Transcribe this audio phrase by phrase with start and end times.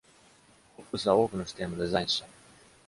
[0.77, 2.27] ホッブスは多くの私邸もデザインした。